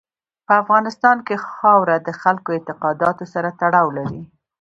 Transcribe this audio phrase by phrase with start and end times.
[0.45, 4.21] په افغانستان کې خاوره د خلکو اعتقاداتو سره تړاو لري.